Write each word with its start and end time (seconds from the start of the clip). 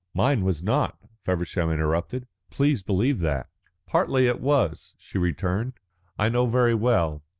"Mine 0.15 0.43
was 0.43 0.63
not," 0.63 0.97
Feversham 1.21 1.69
interrupted. 1.69 2.25
"Please 2.49 2.81
believe 2.81 3.19
that." 3.19 3.49
"Partly 3.85 4.25
it 4.25 4.41
was," 4.41 4.95
she 4.97 5.19
returned, 5.19 5.73
"I 6.17 6.27
know 6.27 6.47
very 6.47 6.73
well. 6.73 7.23